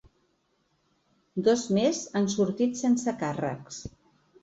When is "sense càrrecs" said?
2.83-3.83